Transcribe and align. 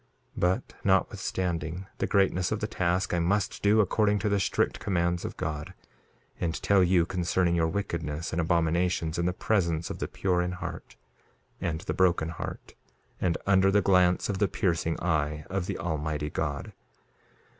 2:10 0.33 0.33
But, 0.41 0.73
notwithstanding 0.83 1.85
the 1.99 2.07
greatness 2.07 2.51
of 2.51 2.59
the 2.59 2.65
task, 2.65 3.13
I 3.13 3.19
must 3.19 3.61
do 3.61 3.81
according 3.81 4.17
to 4.17 4.29
the 4.29 4.39
strict 4.39 4.79
commands 4.79 5.23
of 5.23 5.37
God, 5.37 5.75
and 6.39 6.59
tell 6.59 6.83
you 6.83 7.05
concerning 7.05 7.53
your 7.53 7.67
wickedness 7.67 8.31
and 8.31 8.41
abominations, 8.41 9.19
in 9.19 9.27
the 9.27 9.31
presence 9.31 9.91
of 9.91 9.99
the 9.99 10.07
pure 10.07 10.41
in 10.41 10.53
heart, 10.53 10.95
and 11.61 11.81
the 11.81 11.93
broken 11.93 12.29
heart, 12.29 12.73
and 13.19 13.37
under 13.45 13.69
the 13.69 13.81
glance 13.83 14.27
of 14.27 14.39
the 14.39 14.47
piercing 14.47 14.99
eye 14.99 15.45
of 15.51 15.67
the 15.67 15.77
Almighty 15.77 16.31
God. 16.31 16.73